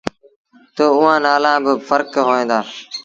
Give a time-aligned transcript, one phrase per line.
[0.75, 2.59] تا اُئآݩ نآلآ با ڦرڪ هوئين دآ۔